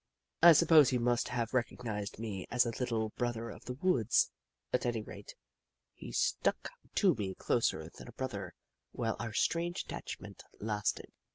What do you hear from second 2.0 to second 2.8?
me as a